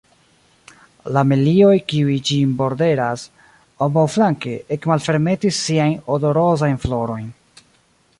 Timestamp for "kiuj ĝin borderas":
1.91-3.25